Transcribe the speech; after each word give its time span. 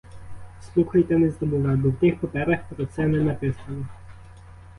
Слухай 0.73 1.03
та 1.03 1.17
не 1.17 1.29
забувай, 1.29 1.75
бо 1.75 1.89
в 1.89 1.95
тих 1.95 2.19
паперах 2.19 2.59
про 2.77 2.85
це 2.85 3.07
не 3.07 3.19
написано. 3.21 3.87